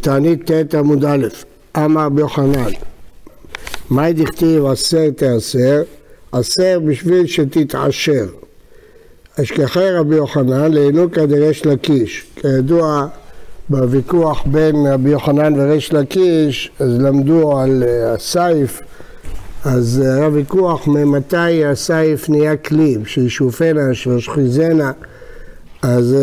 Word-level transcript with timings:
תענית 0.00 0.50
ט' 0.50 0.74
עמוד 0.74 1.04
א', 1.04 1.26
אמר 1.76 2.04
רבי 2.04 2.20
יוחנן, 2.20 2.70
מאי 3.90 4.12
דכתיב 4.12 4.66
עשר 4.66 5.10
תעשר? 5.10 5.82
עשר 6.32 6.78
בשביל 6.86 7.26
שתתעשר. 7.26 8.26
אשכחי 9.40 9.90
רבי 9.90 10.16
יוחנן 10.16 10.72
לינוקא 10.72 11.26
דריש 11.26 11.66
לקיש. 11.66 12.26
כידוע 12.36 13.06
בוויכוח 13.68 14.42
בין 14.46 14.86
רבי 14.86 15.10
יוחנן 15.10 15.60
וריש 15.60 15.92
לקיש, 15.92 16.70
אז 16.78 17.00
למדו 17.00 17.58
על 17.58 17.82
הסייף, 18.06 18.80
אז 19.64 19.98
היה 20.00 20.28
ויכוח 20.28 20.88
ממתי 20.88 21.64
הסייף 21.64 22.28
נהיה 22.28 22.56
כלי, 22.56 22.96
שישופנה, 23.06 23.94
שישחיזנה, 23.94 24.92
אז 25.82 26.16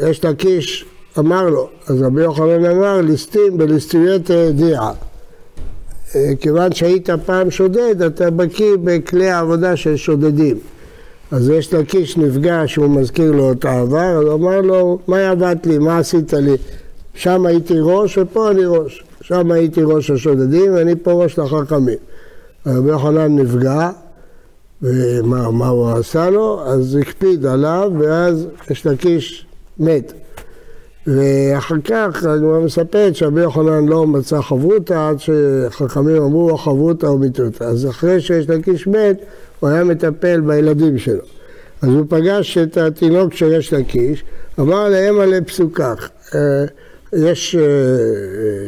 ריש 0.00 0.24
לקיש 0.24 0.84
אמר 1.18 1.50
לו, 1.50 1.68
אז 1.86 2.02
רבי 2.02 2.22
יוחנן 2.22 2.64
אמר 2.64 3.00
ליסטים 3.00 3.58
בליסטיות 3.58 4.30
דיעה. 4.54 4.92
כיוון 6.40 6.72
שהיית 6.72 7.10
פעם 7.10 7.50
שודד, 7.50 8.02
אתה 8.02 8.30
בקיא 8.30 8.76
בכלי 8.84 9.30
העבודה 9.30 9.76
של 9.76 9.96
שודדים. 9.96 10.58
אז 11.30 11.48
יש 11.48 11.74
לקיש 11.74 12.16
נפגע 12.16 12.62
שהוא 12.66 12.86
מזכיר 12.86 13.32
לו 13.32 13.52
את 13.52 13.64
העבר, 13.64 14.18
אז 14.18 14.24
הוא 14.24 14.34
אמר 14.34 14.60
לו, 14.60 14.98
מה 15.06 15.30
עבדת 15.30 15.66
לי, 15.66 15.78
מה 15.78 15.98
עשית 15.98 16.32
לי? 16.32 16.56
שם 17.14 17.46
הייתי 17.46 17.74
ראש 17.80 18.18
ופה 18.18 18.50
אני 18.50 18.64
ראש. 18.64 19.04
שם 19.20 19.50
הייתי 19.50 19.82
ראש 19.82 20.10
השודדים 20.10 20.74
ואני 20.74 20.94
פה 21.02 21.12
ראש 21.12 21.38
לחכמים. 21.38 21.98
רבי 22.66 22.88
יוחנן 22.88 23.38
נפגע, 23.38 23.90
ומה 24.82 25.68
הוא 25.68 25.90
עשה 25.90 26.30
לו? 26.30 26.62
אז 26.66 26.98
הקפיד 27.02 27.46
עליו, 27.46 27.92
ואז 27.98 28.46
יש 28.70 28.86
לקיש 28.86 29.46
מת. 29.78 30.12
ואחר 31.06 31.74
כך 31.84 32.24
הגמרא 32.24 32.60
מספרת 32.60 33.16
שרבי 33.16 33.40
יוחנן 33.40 33.86
לא 33.86 34.06
מצא 34.06 34.40
חברותא 34.40 35.08
עד 35.08 35.16
שחכמים 35.18 36.22
אמרו 36.22 36.50
או 36.50 36.58
חברותא 36.58 37.06
או 37.06 37.18
מיתותא. 37.18 37.64
אז 37.64 37.88
אחרי 37.88 38.20
שיש 38.20 38.48
לקיש 38.48 38.86
מת, 38.86 39.20
הוא 39.60 39.70
היה 39.70 39.84
מטפל 39.84 40.40
בילדים 40.40 40.98
שלו. 40.98 41.22
אז 41.82 41.88
הוא 41.88 42.06
פגש 42.08 42.58
את 42.58 42.76
התינוק 42.76 43.34
של 43.34 43.52
יש 43.52 43.72
לקיש, 43.72 44.24
אמר 44.60 44.88
להם 44.88 45.20
עלי 45.20 45.40
פסוקך. 45.40 46.08
אה, 46.34 46.64
יש 47.12 47.56
אה, 47.56 47.62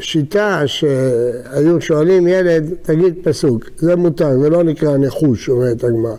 שיטה 0.01 0.63
שהיו 0.67 1.81
שואלים 1.81 2.27
ילד, 2.27 2.65
תגיד 2.83 3.15
פסוק, 3.23 3.65
זה 3.79 3.97
מותר, 3.97 4.39
זה 4.41 4.51
לא 4.51 4.63
נקרא 4.63 4.97
נחוש, 4.97 5.49
אומרת 5.49 5.85
הגמרא. 5.85 6.15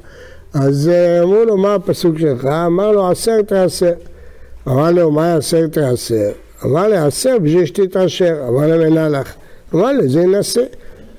אז 0.54 0.90
אה, 0.94 1.24
אמרו 1.24 1.46
לו, 1.46 1.58
מה 1.58 1.76
הפסוק 1.76 2.20
שלך? 2.20 2.46
אמר 2.46 2.92
לו, 2.92 3.10
עשר 3.10 3.42
תעשר. 3.42 3.94
אמר 4.68 4.92
לו, 4.92 5.12
מה 5.12 5.36
עשר 5.36 5.68
תעשר? 5.68 6.30
אמר 6.66 6.88
לי, 6.88 6.98
עשר 6.98 7.38
בשביל 7.42 7.66
שתתעשר. 7.66 8.36
אמר 8.48 8.78
לו, 8.78 8.84
אין 8.84 9.12
לך. 9.12 9.34
אמר 9.74 9.92
לי, 9.92 10.10
זה 10.10 10.22
ינסה. 10.22 10.64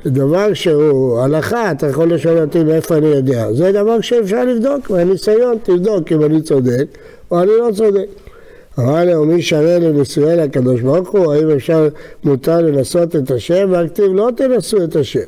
דבר 0.07 0.55
שהוא 0.55 1.21
הלכה, 1.21 1.71
אתה 1.71 1.87
יכול 1.87 2.13
לשאול 2.13 2.39
אותי 2.39 2.65
מאיפה 2.65 2.97
אני 2.97 3.07
יודע. 3.07 3.53
זה 3.53 3.73
דבר 3.73 4.01
שאפשר 4.01 4.45
לבדוק, 4.45 4.91
מהניסיון 4.91 5.57
תבדוק 5.63 6.13
אם 6.13 6.25
אני 6.25 6.43
צודק 6.43 6.85
או 7.31 7.41
אני 7.41 7.51
לא 7.59 7.69
צודק. 7.75 8.07
אמר 8.79 9.05
לו, 9.05 9.25
מי 9.25 9.43
שווה 9.43 9.79
לנישואי 9.79 10.37
לקדוש 10.37 10.81
ברוך 10.81 11.09
הוא, 11.09 11.33
האם 11.33 11.51
אפשר, 11.51 11.89
מותר 12.25 12.61
לנסות 12.61 13.17
את 13.17 13.31
השם? 13.31 13.69
והכתיב 13.71 14.13
לא 14.15 14.29
תנסו 14.37 14.85
את 14.85 14.97
השם. 14.97 15.21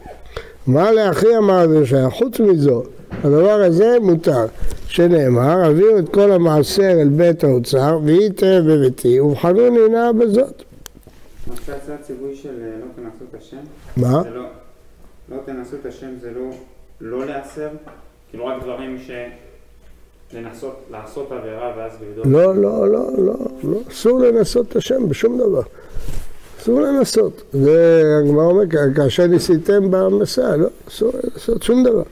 אמר 0.69 0.93
לאחי 0.93 1.37
אמר 1.39 1.67
זה 1.91 2.05
חוץ 2.11 2.41
מזו, 2.41 2.83
הדבר 3.13 3.63
הזה 3.67 3.97
מותר, 4.01 4.47
שנאמר, 4.87 5.65
הביאו 5.65 5.99
את 5.99 6.09
כל 6.09 6.33
המעשר 6.33 6.93
אל 7.03 7.09
בית 7.09 7.45
האוצר, 7.45 7.99
והיא 8.05 8.31
תראה 8.37 8.61
בביתי, 8.61 9.21
ובחנו 9.21 9.71
נהנה 9.71 10.13
בזאת. 10.13 10.63
זה 11.87 11.95
הציווי 11.95 12.37
של 12.37 12.51
לא 12.81 12.87
תנסו 12.97 13.25
את 13.31 13.41
השם? 13.41 13.57
מה? 13.97 14.23
לא, 14.35 14.43
לא 15.29 15.37
תנסו 15.47 15.77
את 15.81 15.87
השם 15.87 16.11
זה 16.21 16.31
לא 16.31 16.51
לא 17.01 17.27
להסר? 17.27 17.69
כאילו 18.31 18.47
רק 18.47 18.63
דברים 18.63 18.99
ש... 18.99 19.11
לנסות, 20.35 20.77
לעשות 20.91 21.33
עבירה 21.33 21.73
ואז 21.77 21.93
לבדוק? 22.03 22.27
לא, 22.27 22.57
לא, 22.57 22.89
לא, 22.89 23.11
לא, 23.19 23.35
לא, 23.65 23.79
אסור 23.91 24.21
לנסות 24.21 24.69
את 24.69 24.77
השם 24.77 25.09
בשום 25.09 25.39
דבר. 25.39 25.63
אסור 26.61 26.81
לנסות. 26.81 27.43
והגמרא 27.55 28.45
אומר, 28.45 28.65
כאשר 28.97 29.27
ניסיתם 29.27 29.91
במסע, 29.91 30.57
לא, 30.57 30.69
אסור 30.89 31.13
לנסות 31.25 31.63
שום 31.63 31.85
דבר. 31.85 32.03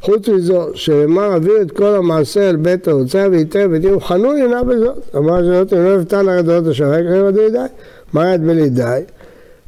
חוץ 0.00 0.28
מזו, 0.28 0.68
שאמר 0.74 1.36
אביא 1.36 1.60
את 1.62 1.70
כל 1.70 1.94
המעשה 1.94 2.50
אל 2.50 2.56
בית 2.56 2.88
האוצר 2.88 3.28
וייתן 3.30 3.68
ותראו 3.70 4.00
חנון 4.00 4.36
אינה 4.36 4.62
בזאת. 4.62 5.16
אמר 5.16 5.40
אם 5.40 5.50
לא 5.72 6.00
יפתן 6.00 6.28
הרדות 6.28 6.66
השווה, 6.66 7.02
ככה 7.02 7.28
ידי 7.28 7.50
די. 7.50 7.58
מה 8.12 8.34
יד 8.34 8.46
בלי 8.46 8.68
די? 8.68 9.00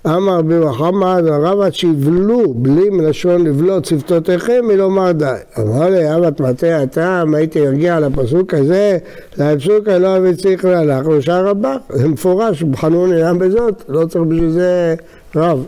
אמר 0.06 0.38
רבי 0.38 0.58
מחמד, 0.58 1.24
הרב 1.26 1.60
עד 1.60 1.74
שיבלו, 1.74 2.54
בלי 2.54 2.90
מלשון 2.90 3.46
לבלוט 3.46 3.84
שפתותיכם 3.84 4.64
מלומר 4.68 5.12
די. 5.12 5.34
אמר 5.58 5.90
לי, 5.90 6.16
אבת 6.16 6.40
מטה 6.40 6.82
הטעם, 6.82 7.34
הייתי 7.34 7.66
ארגיע 7.66 7.96
על 7.96 8.04
הפסוק 8.04 8.54
הזה, 8.54 8.98
לפסוק 9.38 9.88
לא 9.88 10.16
אבי 10.16 10.36
צריך 10.36 10.64
להלך, 10.64 11.06
ושאר 11.06 11.46
רבה, 11.46 11.76
זה 11.90 12.08
מפורש, 12.08 12.64
חנון 12.76 13.12
אינם 13.12 13.38
בזאת, 13.38 13.84
לא 13.88 14.06
צריך 14.06 14.24
בשביל 14.24 14.50
זה 14.50 14.94
רב. 15.36 15.66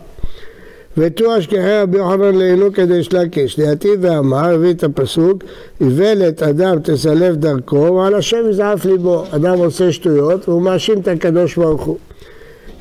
ותו 0.99 1.39
אשכחי 1.39 1.81
רבי 1.83 1.99
יוחנן 1.99 2.35
לעינו 2.35 2.73
כדי 2.73 3.03
שלקיש, 3.03 3.59
ליתיב 3.59 3.99
ואמר, 4.01 4.55
הביא 4.55 4.71
את 4.71 4.85
הפסוק, 4.85 5.45
איוולת 5.81 6.43
אדם 6.43 6.79
תסלף 6.83 7.37
דרכו, 7.37 7.77
ועל 7.77 8.15
השם 8.15 8.51
יזעף 8.51 8.85
ליבו. 8.85 9.25
אדם 9.31 9.59
עושה 9.59 9.93
שטויות, 9.93 10.49
והוא 10.49 10.63
מאשים 10.63 11.01
את 11.01 11.09
הקדוש 11.09 11.57
ברוך 11.57 11.83
הוא. 11.83 11.97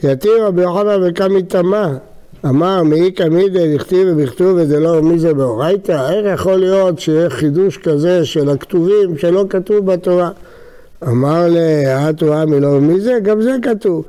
יתיר 0.03 0.45
רבי 0.45 0.61
יוחנן 0.61 0.99
וקם 1.03 1.35
מטמא, 1.35 1.87
אמר 2.45 2.83
מאי 2.83 3.11
קמידי 3.11 3.75
לכתיב 3.75 4.07
ובכתוב 4.11 4.57
וזה 4.61 4.79
לא 4.79 5.01
מי 5.01 5.19
זה 5.19 5.33
באורייתא, 5.33 6.11
איך 6.11 6.25
יכול 6.33 6.55
להיות 6.55 6.99
שיהיה 6.99 7.29
חידוש 7.29 7.77
כזה 7.77 8.25
של 8.25 8.49
הכתובים 8.49 9.17
שלא 9.17 9.45
כתוב 9.49 9.85
בתורה? 9.85 10.29
אמר 11.07 11.47
לאתו 11.47 12.33
עמי 12.33 12.59
לא 12.59 12.79
מי 12.79 12.99
זה? 12.99 13.17
גם 13.23 13.41
זה 13.41 13.55
כתוב. 13.61 14.05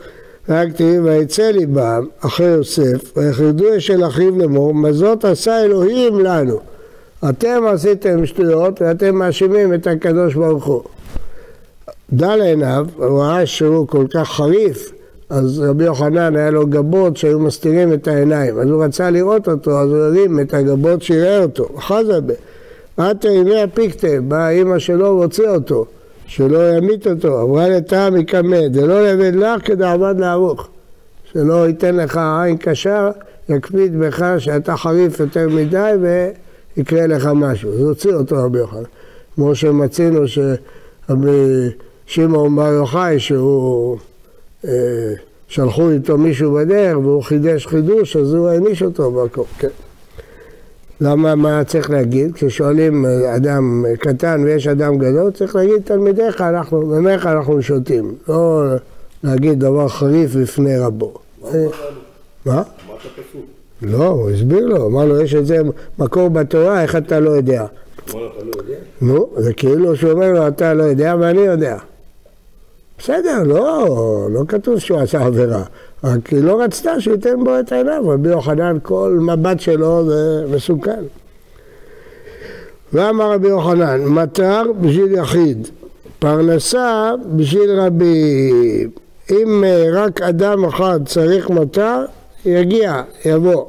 רק 0.48 0.68
כתיב 0.68 1.04
ויצא 1.04 1.50
ליבם 1.50 2.06
אחרי 2.20 2.46
יוסף 2.46 3.16
ויחרדו 3.16 3.76
אשל 3.76 4.04
אחיו 4.04 4.38
לאמור 4.38 4.74
מה 4.74 4.92
זאת 4.92 5.24
עשה 5.24 5.62
אלוהים 5.62 6.20
לנו. 6.20 6.60
אתם 7.28 7.62
עשיתם 7.66 8.26
שטויות 8.26 8.82
ואתם 8.82 9.14
מאשימים 9.14 9.74
את 9.74 9.86
הקדוש 9.86 10.34
ברוך 10.34 10.64
הוא. 10.64 10.82
דל 12.12 12.40
עיניו, 12.42 12.86
ראה 12.98 13.46
שהוא 13.46 13.88
כל 13.88 14.06
כך 14.10 14.28
חריף 14.28 14.92
אז 15.30 15.60
רבי 15.60 15.84
יוחנן 15.84 16.36
היה 16.36 16.50
לו 16.50 16.66
גבות 16.66 17.16
שהיו 17.16 17.38
מסתירים 17.38 17.92
את 17.92 18.08
העיניים, 18.08 18.58
אז 18.58 18.70
הוא 18.70 18.84
רצה 18.84 19.10
לראות 19.10 19.48
אותו, 19.48 19.80
אז 19.80 19.88
הוא 19.90 19.98
הרים 19.98 20.40
את 20.40 20.54
הגבות 20.54 21.02
שיראה 21.02 21.42
אותו, 21.42 21.68
חזבה. 21.78 22.34
עתה 22.96 23.28
ימי 23.28 23.62
הפיקטה, 23.62 24.20
באה 24.28 24.50
אימא 24.50 24.78
שלו 24.78 25.04
והוציא 25.04 25.48
אותו, 25.48 25.86
שלא 26.26 26.76
ימית 26.76 27.06
אותו, 27.06 27.42
אמרה 27.42 27.68
לטעם 27.68 28.16
יקמא, 28.16 28.68
דלא 28.68 29.10
יבד 29.10 29.34
לך 29.34 29.66
כדעבד 29.66 30.14
לערוך, 30.18 30.68
שלא 31.32 31.68
ייתן 31.68 31.96
לך 31.96 32.20
עין 32.42 32.56
קשה, 32.56 33.10
יקפיד 33.48 33.98
בך 33.98 34.34
שאתה 34.38 34.76
חריף 34.76 35.20
יותר 35.20 35.48
מדי 35.48 35.92
ויקרה 36.76 37.06
לך 37.06 37.28
משהו, 37.34 37.72
אז 37.72 37.80
הוציא 37.80 38.14
אותו 38.14 38.36
רבי 38.36 38.58
יוחנן, 38.58 38.82
כמו 39.34 39.54
שמצינו 39.54 40.28
שרבי 40.28 41.70
שמעון 42.06 42.56
בר 42.56 42.72
יוחאי 42.72 43.20
שהוא 43.20 43.98
אה, 44.64 44.70
שלחו 45.48 45.90
איתו 45.90 46.18
מישהו 46.18 46.54
בדרך 46.54 46.98
והוא 46.98 47.22
חידש 47.22 47.66
חידוש, 47.66 48.16
אז 48.16 48.34
הוא 48.34 48.48
העניש 48.48 48.82
אותו 48.82 49.10
במקום, 49.10 49.44
כן. 49.58 49.68
למה, 51.00 51.34
מה 51.34 51.64
צריך 51.64 51.90
להגיד? 51.90 52.34
כששואלים 52.34 53.06
אה, 53.06 53.36
אדם 53.36 53.84
קטן 53.98 54.42
ויש 54.44 54.66
אדם 54.66 54.98
גדול, 54.98 55.30
צריך 55.30 55.56
להגיד 55.56 55.82
תלמידיך, 55.84 56.40
אנחנו, 56.40 56.86
ממך 56.86 57.26
אנחנו 57.26 57.62
שותים, 57.62 58.14
לא 58.28 58.64
להגיד 59.24 59.60
דבר 59.60 59.88
חריף 59.88 60.34
בפני 60.34 60.78
רבו. 60.78 61.14
מה? 62.46 62.62
לא, 63.82 64.06
הוא 64.06 64.30
הסביר 64.30 64.66
לו, 64.66 64.86
אמר 64.86 65.04
לו, 65.04 65.20
יש 65.20 65.34
את 65.34 65.46
זה 65.46 65.58
מקור 65.98 66.28
בתורה, 66.28 66.82
איך 66.82 66.96
אתה 66.96 67.20
לא 67.20 67.30
יודע? 67.30 67.66
נו, 69.00 69.30
זה 69.36 69.52
כאילו 69.52 69.96
שהוא 69.96 70.12
אומר 70.12 70.32
לו, 70.32 70.48
אתה 70.48 70.74
לא 70.74 70.82
יודע 70.82 71.14
ואני 71.20 71.40
יודע. 71.40 71.76
בסדר, 72.98 73.42
לא, 73.46 74.28
לא 74.30 74.42
כתוב 74.48 74.78
שהוא 74.78 74.98
עשה 74.98 75.26
עבירה, 75.26 75.62
רק 76.04 76.26
היא 76.26 76.42
לא 76.42 76.62
רצתה 76.62 77.00
שהוא 77.00 77.14
ייתן 77.14 77.44
בו 77.44 77.60
את 77.60 77.72
העיניו, 77.72 78.08
רבי 78.08 78.28
יוחנן, 78.28 78.76
כל 78.82 79.18
מבט 79.20 79.60
שלו 79.60 80.06
זה 80.06 80.46
מסוכן. 80.56 81.02
ואמר 82.92 83.32
רבי 83.32 83.48
יוחנן, 83.48 84.04
מטר 84.04 84.62
בשביל 84.80 85.14
יחיד, 85.14 85.68
פרנסה 86.18 87.12
בשביל 87.36 87.70
רבים. 87.70 88.90
אם 89.30 89.64
אה, 89.64 89.86
רק 89.92 90.22
אדם 90.22 90.64
אחד 90.64 91.00
צריך 91.06 91.50
מטר, 91.50 92.04
יגיע, 92.44 93.02
יבוא. 93.24 93.64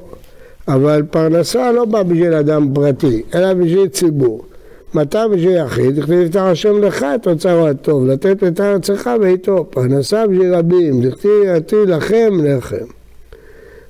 אבל 0.67 1.03
פרנסה 1.11 1.71
לא 1.71 1.85
בא 1.85 2.03
בשביל 2.03 2.33
אדם 2.33 2.73
פרטי, 2.73 3.23
אלא 3.35 3.53
בשביל 3.53 3.87
ציבור. 3.87 4.45
מטר 4.95 5.27
בשביל 5.27 5.57
יחיד, 5.57 5.95
דכתיב 5.95 6.21
יפתח 6.21 6.41
השם 6.41 6.81
לך 6.81 7.05
את 7.15 7.27
אוצרו 7.27 7.67
הטוב, 7.67 8.07
לתת 8.07 8.43
את 8.43 8.61
ארצך 8.61 9.09
ואיתו, 9.21 9.65
פרנסה 9.69 10.27
בשביל 10.27 10.55
רבים, 10.55 11.01
דכתיב 11.01 11.31
יטיל 11.45 11.95
לכם 11.95 12.33
לחם. 12.43 12.85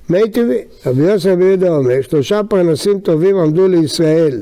מי 0.09 0.29
טבעי, 0.29 0.61
רבי 0.85 1.03
יוסף 1.03 1.29
בן 1.29 1.41
יהודה 1.41 1.69
אומר, 1.69 2.01
שלושה 2.01 2.41
פרנסים 2.49 2.99
טובים 2.99 3.37
עמדו 3.37 3.67
לישראל, 3.67 4.41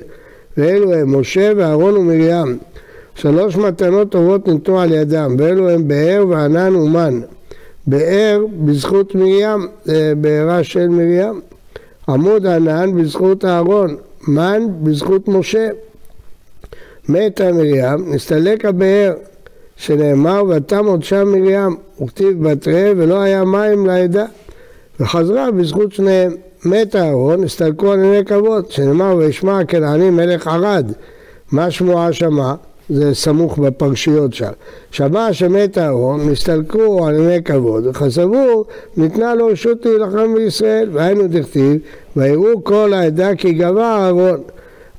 ואלו 0.58 0.94
הם 0.94 1.20
משה 1.20 1.52
ואהרון 1.58 1.98
ומרים. 1.98 2.58
שלוש 3.16 3.56
מתנות 3.58 4.12
טובות 4.12 4.48
ניתנו 4.48 4.80
על 4.80 4.92
ידם, 4.92 5.36
ואלו 5.40 5.70
הם 5.70 5.88
באר 5.88 6.26
וענן 6.30 6.76
ומן. 6.76 7.20
באר 7.88 8.46
בזכות 8.66 9.16
מרים, 9.16 9.68
בארה 10.18 10.64
של 10.64 10.88
מרים. 10.88 11.42
עמוד 12.10 12.46
ענן 12.46 13.02
בזכות 13.02 13.46
אהרון, 13.46 13.96
מן 14.28 14.64
בזכות 14.84 15.28
משה. 15.28 15.68
מתה 17.10 17.52
מרים, 17.52 18.14
נסתלק 18.14 18.66
הבאר, 18.66 19.14
שנאמר 19.76 20.44
ותם 20.50 20.86
עוד 20.86 21.04
שם 21.04 21.28
מרים, 21.28 21.76
וכתיב 22.02 22.50
בתרי 22.50 22.92
ולא 22.98 23.22
היה 23.22 23.44
מים 23.44 23.86
לעדה. 23.86 24.26
וחזרה 25.00 25.52
בזכות 25.52 25.92
שניהם. 25.92 26.36
מת 26.66 26.96
אהרון, 26.96 27.44
הסתלקו 27.44 27.92
על 27.92 28.04
עיני 28.04 28.26
כבוד, 28.26 28.72
שנאמר 28.72 29.16
וישמע 29.16 29.60
הכנעני 29.60 30.10
מלך 30.10 30.48
ערד. 30.48 30.92
מה 31.52 31.72
שמועה 31.72 32.14
שמע? 32.14 32.54
זה 32.90 33.16
סמוך 33.16 33.58
בפרשיות 33.58 34.34
שם. 34.34 34.52
שמע 34.92 35.34
שמת 35.34 35.78
אהרון, 35.78 36.30
נסתלקו 36.30 37.08
על 37.08 37.16
עיני 37.16 37.44
כבוד, 37.44 37.88
וכסבור 37.88 38.66
ניתנה 38.98 39.36
לו 39.36 39.48
רשות 39.48 39.86
להילחם 39.86 40.34
בישראל, 40.36 40.90
והיינו 40.94 41.24
דכתיב, 41.28 41.78
ויראו 42.16 42.64
כל 42.64 42.94
העדה 42.94 43.36
כי 43.36 43.54
גבה 43.54 43.96
אהרון. 43.96 44.42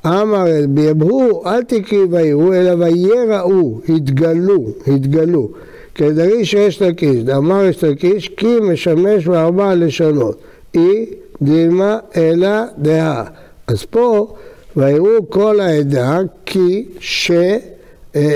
אמר 0.07 0.45
ביבהו 0.69 1.47
אל 1.47 1.63
תקרי 1.63 2.05
ויראו 2.11 2.53
אלא 2.53 2.85
ויראו, 2.85 3.81
התגלו, 3.89 4.65
התגלו. 4.87 5.49
כדרי 5.95 6.45
שיש 6.45 6.83
לקיש, 6.83 7.23
דאמר 7.23 7.65
יש 7.65 7.85
לקיש, 7.85 8.29
כי 8.29 8.57
משמש 8.63 9.27
בארבע 9.27 9.75
לשונות. 9.75 10.39
אי 10.75 11.07
דימה 11.43 11.99
אלא 12.17 12.49
דעה. 12.79 13.25
אז 13.67 13.85
פה, 13.85 14.35
ויראו 14.77 15.31
כל 15.31 15.61
העדה 15.61 16.21
כי 16.47 16.85
ש... 17.01 17.31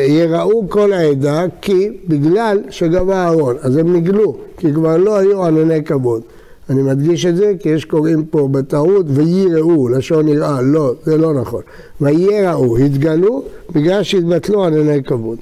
יראו 0.09 0.69
כל 0.69 0.93
העדה 0.93 1.45
כי 1.61 1.91
בגלל 2.09 2.59
שגבה 2.71 3.25
אהרון, 3.25 3.57
אז 3.61 3.77
הם 3.77 3.97
נגלו, 3.97 4.37
כי 4.57 4.73
כבר 4.73 4.97
לא 4.97 5.17
היו 5.17 5.45
ענני 5.45 5.85
כבוד. 5.85 6.23
אני 6.71 6.83
מדגיש 6.83 7.27
את 7.27 7.37
זה 7.37 7.53
כי 7.61 7.69
יש 7.69 7.85
קוראים 7.85 8.25
פה 8.25 8.49
בטעות 8.51 9.07
ויראו, 9.09 9.89
לשון 9.89 10.29
יראה, 10.29 10.63
לא, 10.63 10.93
זה 11.05 11.17
לא 11.17 11.35
נכון. 11.35 11.63
ויראו, 12.01 12.79
התגלו 12.79 13.43
בגלל 13.73 14.03
שהתבטלו 14.03 14.65
ענני 14.65 15.03
כבוד. 15.03 15.39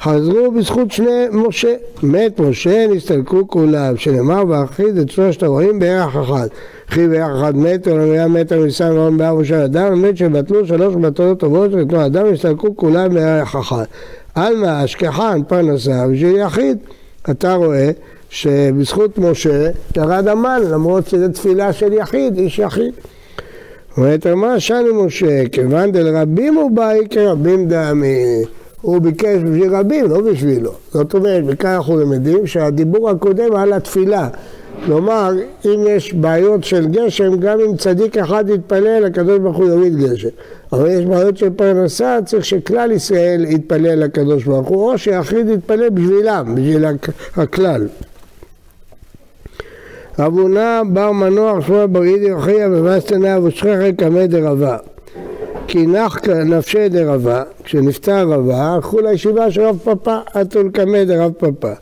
חזרו 0.00 0.52
בזכות 0.52 0.90
שני 0.90 1.26
משה. 1.32 1.74
מת 2.02 2.40
משה, 2.40 2.86
נסתלקו 2.86 3.48
כולם, 3.48 3.96
שנאמר 3.96 4.42
ואחיד 4.48 4.96
את 4.98 5.10
שלושת 5.10 5.42
הרועים 5.42 5.78
בערך 5.78 6.16
אחד. 6.16 6.48
אחי 6.88 7.08
בערך 7.08 7.38
אחד 7.38 7.56
מת, 7.56 7.86
ולמיה 7.86 8.28
מת 8.28 8.52
המסיים 8.52 8.92
ואורן 8.92 9.16
בארבע 9.16 9.44
של 9.44 9.54
אדם, 9.54 9.88
באמת 9.88 10.16
שבטלו 10.16 10.66
שלוש 10.66 10.94
מתנות 10.94 11.40
טובות 11.40 11.72
ונתנו 11.72 12.06
אדם, 12.06 12.26
נסתלקו 12.26 12.76
כולם 12.76 13.14
בערך 13.14 13.56
אחד. 13.56 13.84
עלמא 14.34 14.84
אשכחן 14.84 15.40
פרנסה 15.48 16.06
בשביל 16.08 16.36
יחיד. 16.36 16.78
אתה 17.30 17.54
רואה 17.54 17.90
שבזכות 18.30 19.18
משה 19.18 19.70
ירד 19.96 20.28
המן, 20.28 20.62
למרות 20.70 21.06
שזו 21.06 21.28
תפילה 21.28 21.72
של 21.72 21.92
יחיד, 21.92 22.38
איש 22.38 22.58
יחיד. 22.58 22.94
אומרת 23.96 24.26
מה 24.26 24.60
שאני 24.60 24.88
משה, 24.94 25.48
כיוון 25.52 25.92
דלרבים 25.92 26.54
הוא 26.54 26.70
באי 26.70 27.06
כרבים 27.10 27.68
דעמי. 27.68 28.44
הוא 28.80 28.98
ביקש 28.98 29.36
בשביל 29.44 29.74
רבים, 29.74 30.10
לא 30.10 30.20
בשבילו. 30.20 30.72
זאת 30.92 31.14
אומרת, 31.14 31.44
מכאן 31.44 31.70
אנחנו 31.70 32.00
למדים 32.00 32.46
שהדיבור 32.46 33.10
הקודם 33.10 33.56
על 33.56 33.72
התפילה. 33.72 34.28
כלומר, 34.84 35.32
אם 35.64 35.84
יש 35.88 36.14
בעיות 36.14 36.64
של 36.64 36.86
גשם, 36.86 37.36
גם 37.40 37.58
אם 37.60 37.76
צדיק 37.76 38.16
אחד 38.16 38.44
יתפלל, 38.48 39.04
הקדוש 39.04 39.38
ברוך 39.38 39.56
הוא 39.56 39.66
יוריד 39.66 39.96
גשם. 39.96 40.28
אבל 40.72 40.90
יש 40.90 41.04
בעיות 41.04 41.36
של 41.36 41.50
פרנסה, 41.50 42.18
צריך 42.24 42.44
שכלל 42.44 42.92
ישראל 42.92 43.44
יתפלל 43.48 44.04
לקדוש 44.04 44.44
ברוך 44.44 44.68
הוא, 44.68 44.92
או 44.92 44.98
שיחיד 44.98 45.48
יתפלל 45.48 45.88
בשבילם, 45.88 46.54
בשביל 46.54 46.84
הכלל. 47.36 47.86
אבונה 50.26 50.82
בר 50.92 51.12
מנוח 51.12 51.66
שמואל 51.66 51.86
בר 51.86 52.04
ידי 52.04 52.34
אחיה 52.36 52.68
ובסטנה 52.72 53.36
אבושכחה 53.36 53.92
קמא 53.96 54.26
דרבה. 54.26 54.76
כי 55.66 55.86
נח 55.86 56.18
נפשי 56.46 56.88
דרבה, 56.88 57.42
כשנפטר 57.64 58.28
רבה, 58.28 58.74
הלכו 58.74 59.00
לישיבה 59.00 59.50
של 59.50 59.62
רב 59.62 59.78
פאפא, 59.84 60.20
עטו 60.34 60.62
לקמא 60.62 61.04
דרב 61.04 61.32
פאפא. 61.32 61.72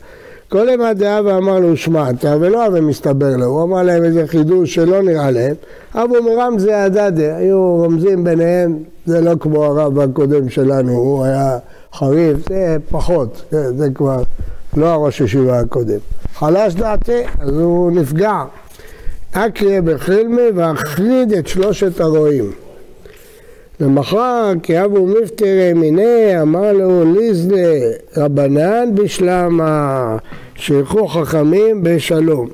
כל 0.49 0.69
אימת 0.69 0.97
דעה 0.97 1.21
ואמר 1.25 1.59
לו 1.59 1.77
שמעת, 1.77 2.25
ולא 2.25 2.65
הרי 2.65 2.81
מסתבר 2.81 3.37
לו, 3.37 3.45
הוא 3.45 3.63
אמר 3.63 3.83
להם 3.83 4.03
איזה 4.03 4.27
חידוש 4.27 4.75
שלא 4.75 5.01
נראה 5.01 5.31
להם. 5.31 5.55
אבו 5.95 6.15
מרם 6.23 6.59
זה 6.59 6.83
הדדה, 6.83 7.37
היו 7.37 7.75
רומזים 7.75 8.23
ביניהם, 8.23 8.77
זה 9.05 9.21
לא 9.21 9.31
כמו 9.39 9.63
הרב 9.63 9.99
הקודם 9.99 10.49
שלנו, 10.49 10.91
הוא 10.91 11.25
היה 11.25 11.57
חריף, 11.93 12.49
זה 12.49 12.77
פחות, 12.89 13.45
זה 13.51 13.87
כבר 13.95 14.23
לא 14.77 14.85
הראש 14.85 15.21
הישיבה 15.21 15.59
הקודם. 15.59 15.99
חלש 16.35 16.73
דעתי, 16.73 17.23
אז 17.39 17.49
הוא 17.49 17.91
נפגע. 17.91 18.43
אקריה 19.31 19.81
בחילמי 19.81 20.41
ואחריד 20.55 21.33
את 21.33 21.47
שלושת 21.47 21.99
הרועים. 21.99 22.51
למחר 23.79 24.53
כי 24.63 24.83
אבו 24.83 25.07
מפטר 25.07 25.71
מיני 25.75 26.41
אמר 26.41 26.73
לו 26.73 27.13
ליזלה 27.13 27.79
רבנן 28.17 28.95
בשלמה 28.95 30.17
שילכו 30.55 31.07
חכמים 31.07 31.83
בשלום 31.83 32.49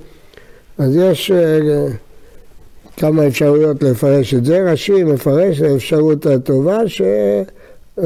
אז 0.77 0.95
יש 0.95 1.31
uh, 1.31 1.91
כמה 2.97 3.27
אפשרויות 3.27 3.83
לפרש 3.83 4.33
את 4.33 4.45
זה, 4.45 4.71
רש"י 4.71 5.03
מפרש 5.03 5.61
את 5.61 5.65
האפשרות 5.65 6.25
הטובה 6.25 6.79
שכאילו 6.87 7.62
uh, 7.99 8.03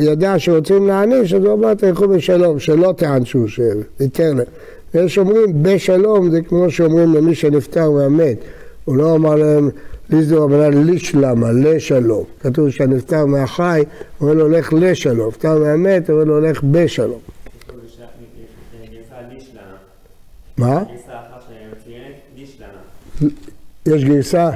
ידע 0.00 0.34
שרוצים 0.38 0.86
להעניש 0.86 1.34
אז 1.34 1.44
הוא 1.44 1.52
אמר 1.52 1.74
תלכו 1.74 2.08
בשלום 2.08 2.58
שלא 2.58 2.94
תענשו 2.96 3.48
שיותר 3.48 4.32
להם 4.34 4.46
ויש 4.94 5.18
אומרים 5.18 5.62
בשלום 5.62 6.30
זה 6.30 6.42
כמו 6.42 6.70
שאומרים 6.70 7.14
למי 7.14 7.34
שנפטר 7.34 7.92
והמת 7.92 8.36
הוא 8.84 8.96
לא 8.96 9.14
אמר 9.14 9.34
להם 9.34 9.70
ליזדו 10.12 10.44
רבנן 10.44 10.84
לישלמה, 10.84 11.52
לשלום. 11.52 12.24
כתוב 12.40 12.70
שהנפטר 12.70 13.26
מהחי, 13.26 13.82
אומר 14.20 14.32
לו 14.32 14.48
לך 14.48 14.72
לשלום, 14.72 15.28
נפטר 15.28 15.58
מהמת, 15.58 16.10
אומר 16.10 16.24
לו 16.24 16.40
לך 16.40 16.62
בשלום. 16.62 17.18
מה? 20.56 20.82
יש 23.86 24.04
גרסה? 24.04 24.50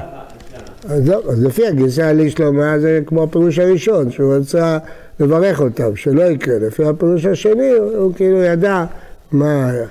אז 0.87 1.09
לא, 1.09 1.21
אז 1.29 1.43
לפי 1.43 1.67
הגרסה 1.67 2.13
לישלמה 2.13 2.79
זה 2.79 2.99
כמו 3.05 3.23
הפירוש 3.23 3.59
הראשון, 3.59 4.11
שהוא 4.11 4.33
רצה 4.33 4.77
לברך 5.19 5.61
אותם, 5.61 5.95
שלא 5.95 6.23
יקרה. 6.23 6.59
לפי 6.59 6.85
הפירוש 6.85 7.25
השני, 7.25 7.71
הוא 7.95 8.13
כאילו 8.13 8.37
ידע 8.37 8.85
מה 9.31 9.69
היה. 9.69 9.87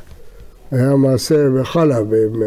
היה 0.71 0.97
מעשה 0.97 1.51
בחלב 1.51 2.15
עם... 2.15 2.43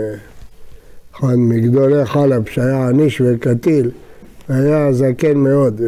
אחד 1.19 1.35
מגדולי 1.35 2.05
חלב 2.05 2.43
שהיה 2.45 2.87
עניש 2.87 3.21
וקטיל, 3.21 3.91
היה 4.49 4.93
זקן 4.93 5.37
מאוד, 5.37 5.81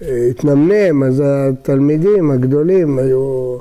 וכשהתנמנם 0.00 1.02
אז 1.02 1.22
התלמידים 1.26 2.30
הגדולים 2.30 2.98
היו 2.98 3.56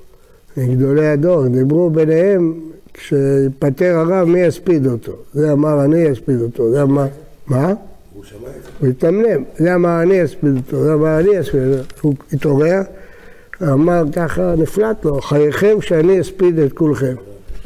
גדולי 0.57 1.07
הדור, 1.07 1.47
דיברו 1.47 1.89
ביניהם 1.89 2.53
כשפטר 2.93 3.95
הרב 3.95 4.27
מי 4.27 4.39
יספיד 4.39 4.87
אותו, 4.87 5.11
זה 5.33 5.51
אמר 5.51 5.85
אני 5.85 6.11
אספיד 6.11 6.41
אותו, 6.41 6.71
זה 6.71 6.81
אמר, 6.81 7.07
מה? 7.47 7.73
הוא 8.13 8.23
שמע 8.23 8.49
את 8.57 8.63
זה. 8.63 8.69
הוא 8.79 8.89
התנמנם, 8.89 9.43
זה 9.57 9.75
אמר 9.75 10.01
אני 10.01 10.25
אספיד 10.25 10.57
אותו, 10.57 10.83
זה 10.83 10.93
אמר 10.93 11.19
אני 11.19 11.41
אספיד 11.41 11.61
אותו, 11.61 11.95
הוא 12.01 12.15
התעורר, 12.33 12.81
אמר 13.63 14.03
ככה 14.13 14.55
נפלט 14.57 15.05
לו, 15.05 15.21
חייכם 15.21 15.81
שאני 15.81 16.21
אספיד 16.21 16.59
את 16.59 16.73
כולכם, 16.73 17.15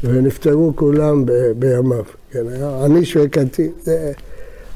ונפטרו 0.04 0.72
כולם 0.76 1.24
בימיו. 1.58 2.04
כן, 2.30 2.48
היה 2.48 2.84
עניש 2.84 3.16
וקטין, 3.16 3.72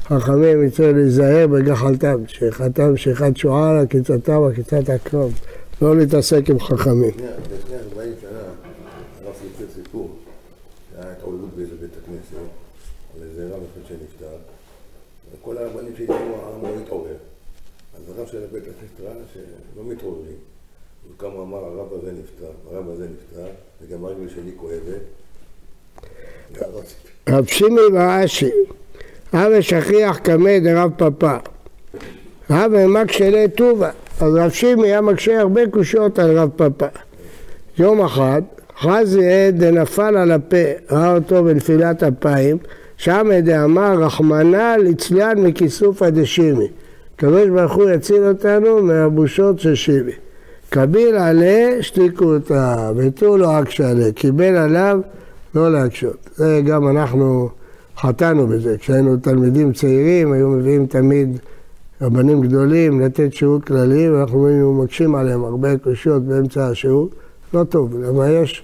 חכמים 0.07 0.63
יצטרכו 0.63 0.93
להיזהר 0.93 1.47
בגחלתם, 1.47 2.17
שחתם 2.27 2.97
שחד 2.97 3.37
שועל, 3.37 3.77
עקיצתם, 3.77 4.43
עקיצת 4.51 4.89
הקרוב, 4.89 5.33
לא 5.81 5.97
להתעסק 5.97 6.49
עם 6.49 6.59
חכמים. 6.59 7.09
לפני 7.09 7.75
40 7.95 8.13
שנה, 8.21 8.29
הרב 9.25 9.33
סיפר 9.41 9.71
סיפור, 9.75 10.09
שהיה 10.91 11.11
התעוללות 11.11 11.49
באיזה 11.55 11.71
בית 11.81 11.91
הכנסת, 12.03 12.33
על 13.15 13.47
רב 13.53 13.61
אחד 13.85 13.95
וכל 15.41 15.57
הרבנים 15.57 15.93
שהגיעו, 15.97 16.17
העם 16.17 16.61
לא 16.63 16.69
התעורר. 16.83 17.15
אז 17.95 18.17
הרב 18.17 18.27
של 18.27 18.37
הבית 18.49 18.63
הכנסת 18.63 19.05
ראה 19.05 19.13
שלא 19.33 19.83
מתעוררים. 19.83 20.37
הוא 21.07 21.13
קם 21.17 21.35
ואמר, 21.35 21.57
הרב 21.57 21.93
הזה 21.93 22.11
נפטר, 22.11 22.51
הרב 22.71 22.89
הזה 22.89 23.07
נפטר, 23.07 23.47
וגם 23.81 24.05
הרגל 24.05 24.29
שלי 24.29 24.51
כואבת. 24.55 25.01
רב 27.29 27.45
שימי 27.45 27.81
ורש"י, 27.93 28.49
אבא 29.33 29.61
שכיח 29.61 30.17
קמא 30.17 30.59
דרב 30.59 30.91
פאפא, 30.97 31.37
רב 32.49 32.85
מקשה 32.87 33.29
לטובה. 33.29 33.91
אז 34.21 34.35
רב 34.35 34.49
שימי 34.49 34.87
היה 34.87 35.01
מקשה 35.01 35.39
הרבה 35.39 35.61
קושיות 35.71 36.19
על 36.19 36.37
רב 36.37 36.49
פאפא. 36.55 36.87
יום 37.77 38.01
אחד, 38.01 38.41
חזי 38.79 39.51
דנפל 39.51 40.17
על 40.17 40.31
הפה, 40.31 40.57
ראה 40.91 41.15
אותו 41.15 41.43
בנפילת 41.43 42.03
אפיים, 42.03 42.57
שם 43.01 43.27
דאמר 43.43 44.03
רחמנא 44.03 44.75
ליצלן 44.83 45.37
מכיסופא 45.37 46.09
דשימי. 46.09 46.67
הקדוש 47.15 47.49
ברוך 47.49 47.73
הוא 47.73 47.89
יציל 47.89 48.23
אותנו 48.23 48.83
מהבושות 48.83 49.59
של 49.59 49.75
שימי. 49.75 50.11
קביל 50.69 51.15
עלה, 51.15 51.81
שתיקו 51.81 52.25
אותה, 52.25 52.91
ותו 52.95 53.37
לא 53.37 53.59
אקשה 53.59 53.89
עלה, 53.89 54.11
קיבל 54.11 54.55
עליו 54.55 54.99
לא 55.55 55.71
להקשות. 55.71 56.29
זה 56.35 56.61
גם 56.65 56.87
אנחנו 56.87 57.49
חטאנו 57.97 58.47
בזה, 58.47 58.77
כשהיינו 58.77 59.17
תלמידים 59.17 59.73
צעירים 59.73 60.31
היו 60.31 60.49
מביאים 60.49 60.85
תמיד 60.85 61.39
רבנים 62.01 62.41
גדולים 62.41 63.01
לתת 63.01 63.33
שיעור 63.33 63.61
כללי 63.61 64.09
ואנחנו 64.09 64.47
היינו 64.47 64.83
מקשים 64.83 65.15
עליהם 65.15 65.43
הרבה 65.43 65.77
קושיות 65.77 66.23
באמצע 66.23 66.67
השיעור, 66.67 67.09
לא 67.53 67.63
טוב, 67.63 67.97
למה 68.03 68.29
יש, 68.29 68.63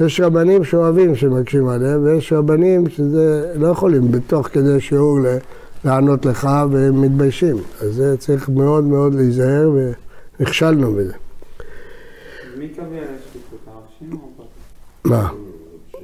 יש 0.00 0.20
רבנים 0.20 0.64
שאוהבים 0.64 1.16
שמקשים 1.16 1.68
עליהם 1.68 2.04
ויש 2.04 2.32
רבנים 2.32 2.88
שזה 2.88 3.52
לא 3.56 3.66
יכולים 3.66 4.12
בתוך 4.12 4.48
כדי 4.48 4.80
שיעור 4.80 5.18
לענות 5.84 6.26
לך 6.26 6.48
והם 6.70 7.00
מתביישים, 7.00 7.56
אז 7.80 7.94
זה 7.94 8.16
צריך 8.16 8.48
מאוד 8.48 8.84
מאוד 8.84 9.14
להיזהר 9.14 9.70
ונכשלנו 10.40 10.92
בזה. 10.92 11.12
מי 12.58 12.68
קבע 12.68 12.84
השקיפות, 12.84 13.58
הרב 13.66 14.12
או 14.38 14.44
מה? 15.04 15.30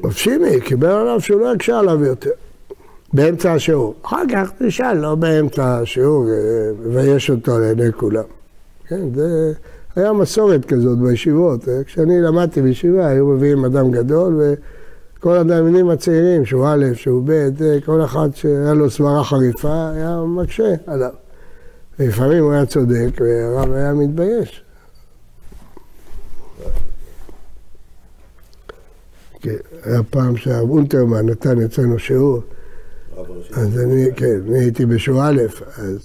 רב 0.04 0.12
שימי 0.12 0.60
קיבל 0.60 0.88
עליו 0.88 1.20
שהוא 1.20 1.40
לא 1.40 1.54
יקשה 1.54 1.78
עליו 1.78 2.04
יותר. 2.04 2.30
באמצע 3.12 3.52
השיעור. 3.52 3.94
אחר 4.02 4.22
כך 4.32 4.50
תשאל, 4.58 4.96
לא 4.96 5.14
באמצע 5.14 5.78
השיעור, 5.78 6.28
אה, 6.28 6.34
מבייש 6.84 7.30
אותו 7.30 7.58
לעיני 7.58 7.92
כולם. 7.96 8.24
כן, 8.88 9.14
זה 9.14 9.52
היה 9.96 10.12
מסורת 10.12 10.64
כזאת 10.64 10.98
בישיבות. 10.98 11.68
אה, 11.68 11.84
כשאני 11.84 12.20
למדתי 12.20 12.62
בישיבה, 12.62 13.06
היו 13.06 13.26
מביאים 13.26 13.64
אדם 13.64 13.90
גדול, 13.90 14.40
וכל 15.18 15.36
התלמידים 15.36 15.90
הצעירים, 15.90 16.44
שהוא 16.44 16.66
א', 16.68 16.84
שהוא 16.94 17.22
ב', 17.24 17.30
אה, 17.30 17.78
כל 17.84 18.04
אחד 18.04 18.28
שהיה 18.34 18.74
לו 18.74 18.90
סברה 18.90 19.24
חריפה, 19.24 19.90
היה 19.90 20.22
מקשה 20.26 20.74
עליו. 20.86 21.10
ולפעמים 21.98 22.44
הוא 22.44 22.52
היה 22.52 22.66
צודק, 22.66 23.20
והרב 23.20 23.72
היה 23.72 23.94
מתבייש. 23.94 24.64
כן, 29.40 29.56
היה 29.84 30.02
פעם 30.02 30.36
שהרב 30.36 30.70
אונטרמן 30.70 31.26
נתן 31.26 31.62
אצלנו 31.62 31.98
שיעור. 31.98 32.40
אז 33.52 33.78
אני, 33.78 34.06
כן, 34.16 34.40
אני 34.48 34.58
הייתי 34.58 34.86
בשורה 34.86 35.28
א', 35.28 35.42
אז 35.76 35.98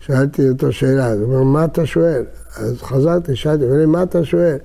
שאלתי 0.00 0.48
אותו 0.48 0.72
שאלה, 0.72 1.06
אז 1.06 1.20
הוא 1.20 1.34
אומר, 1.34 1.42
מה 1.42 1.64
אתה 1.64 1.86
שואל? 1.86 2.22
אז 2.56 2.82
חזרתי, 2.82 3.36
שאלתי, 3.36 3.62
הוא 3.62 3.70
אומר 3.70 3.80
לי, 3.80 3.86
מה 3.86 4.02
אתה 4.02 4.24
שואל? 4.24 4.56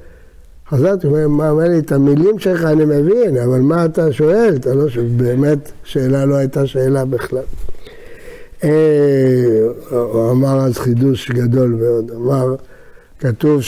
חזרתי, 0.69 1.07
הוא 1.07 1.17
אומר 1.23 1.67
לי, 1.67 1.79
את 1.79 1.91
המילים 1.91 2.39
שלך 2.39 2.63
אני 2.63 2.85
מבין, 2.85 3.37
אבל 3.37 3.59
מה 3.59 3.85
אתה 3.85 4.11
שואל? 4.11 4.55
אתה 4.55 4.73
לא 4.73 4.89
שואל, 4.89 5.07
באמת, 5.17 5.71
שאלה 5.83 6.25
לא 6.25 6.35
הייתה 6.35 6.67
שאלה 6.67 7.05
בכלל. 7.05 7.43
אה, 8.63 8.69
הוא 9.89 10.31
אמר 10.31 10.65
אז 10.65 10.77
חידוש 10.77 11.31
גדול 11.31 11.69
מאוד, 11.69 12.11
אמר, 12.11 12.55
כתוב 13.19 13.61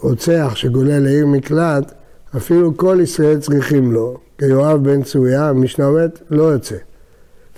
שרוצח 0.00 0.52
שגולה 0.54 0.98
לעיר 0.98 1.26
מקלט, 1.26 1.92
אפילו 2.36 2.76
כל 2.76 2.98
ישראל 3.02 3.38
צריכים 3.38 3.92
לו, 3.92 4.16
כיואב 4.38 4.84
בן 4.84 5.02
צרויה, 5.02 5.48
המשנה 5.48 5.86
אומרת, 5.86 6.20
לא 6.30 6.42
יוצא. 6.42 6.76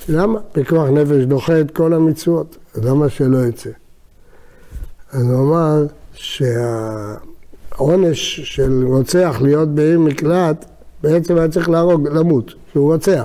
למה? 0.08 0.40
פיקוח 0.52 0.88
נפש 0.88 1.24
דוחה 1.24 1.60
את 1.60 1.70
כל 1.70 1.92
המצוות, 1.92 2.56
למה 2.82 3.08
שלא 3.08 3.46
יצא? 3.46 3.70
אז 5.12 5.30
הוא 5.30 5.40
אמר 5.40 5.86
שהעונש 7.72 8.40
של 8.40 8.84
רוצח 8.86 9.38
להיות 9.40 9.68
בעיר 9.68 10.00
מקלט, 10.00 10.64
בעצם 11.02 11.36
היה 11.36 11.48
צריך 11.48 11.68
להרוג, 11.68 12.08
למות, 12.08 12.54
שהוא 12.72 12.92
רוצח. 12.92 13.24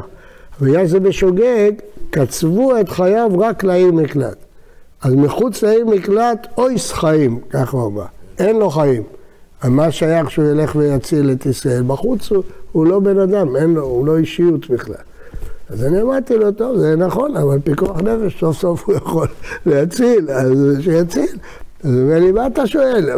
בגלל 0.61 0.87
שזה 0.87 0.99
בשוגג, 0.99 1.71
קצבו 2.09 2.79
את 2.79 2.89
חייו 2.89 3.31
רק 3.39 3.63
לעיר 3.63 3.91
מקלט. 3.91 4.37
אז 5.01 5.13
מחוץ 5.13 5.63
לעיר 5.63 5.85
מקלט, 5.85 6.47
אויס 6.57 6.91
חיים, 6.91 7.39
ככה 7.49 7.77
הוא 7.77 7.87
אמר, 7.87 8.05
אין 8.39 8.59
לו 8.59 8.69
חיים. 8.69 9.03
מה 9.63 9.91
שייך 9.91 10.31
שהוא 10.31 10.45
ילך 10.45 10.75
ויציל 10.75 11.31
את 11.31 11.45
ישראל? 11.45 11.83
בחוץ 11.83 12.31
הוא, 12.31 12.43
הוא 12.71 12.85
לא 12.85 12.99
בן 12.99 13.19
אדם, 13.19 13.55
לו, 13.55 13.81
הוא 13.81 14.07
לא 14.07 14.17
אישיות 14.17 14.69
בכלל. 14.69 14.95
אז 15.69 15.83
אני 15.83 16.01
אמרתי 16.01 16.37
לו, 16.37 16.51
טוב, 16.51 16.77
זה 16.77 16.95
נכון, 16.95 17.37
אבל 17.37 17.59
פיקוח 17.63 17.97
נפש, 18.01 18.39
סוף 18.39 18.57
סוף 18.57 18.83
הוא 18.87 18.95
יכול 18.95 19.27
להציל, 19.65 20.31
אז 20.31 20.51
שיציל. 20.81 21.37
אז 21.83 21.91
הוא 21.93 22.01
אומר 22.01 22.19
לי, 22.19 22.31
מה 22.31 22.47
אתה 22.47 22.67
שואל? 22.67 23.09